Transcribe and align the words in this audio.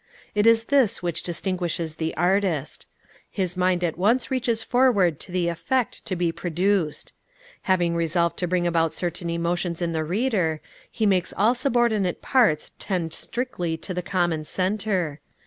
It 0.33 0.47
is 0.47 0.63
this 0.63 1.03
which 1.03 1.21
distinguishes 1.21 1.97
the 1.97 2.17
artist. 2.17 2.87
His 3.29 3.55
mind 3.55 3.83
at 3.83 3.99
once 3.99 4.31
reaches 4.31 4.63
forward 4.63 5.19
to 5.19 5.31
the 5.31 5.47
effect 5.47 6.03
to 6.05 6.15
be 6.15 6.31
produced. 6.31 7.13
Having 7.69 7.95
resolved 7.95 8.39
to 8.39 8.47
bring 8.47 8.65
about 8.65 8.95
certain 8.95 9.29
emotions 9.29 9.79
in 9.79 9.93
the 9.93 10.03
reader, 10.03 10.59
he 10.89 11.05
makes 11.05 11.35
all 11.37 11.53
subordinate 11.53 12.19
parts 12.23 12.71
tend 12.79 13.13
strictly 13.13 13.77
to 13.77 13.93
the 13.93 14.01
common 14.01 14.43
centre. 14.43 15.19